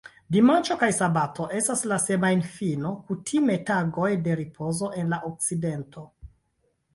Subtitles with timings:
[0.35, 6.09] Dimanĉo kaj sabato estas la "semajnfino", kutime tagoj de ripozo en la Okcidento.